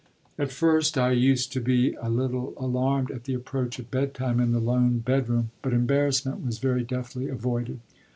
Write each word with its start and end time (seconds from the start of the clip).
At 0.39 0.51
first 0.51 0.97
I 0.97 1.11
used 1.11 1.53
to 1.53 1.61
be 1.61 1.93
a 2.01 2.09
little 2.09 2.55
alarmed 2.57 3.11
at 3.11 3.25
the 3.25 3.35
approach 3.35 3.77
of 3.77 3.91
bedtime 3.91 4.39
in 4.39 4.51
the 4.51 4.59
lone 4.59 4.97
bedroom, 4.97 5.51
but 5.61 5.73
embarrassment 5.73 6.43
was 6.43 6.57
very 6.57 6.83
deftly 6.83 7.29
avoided. 7.29 7.81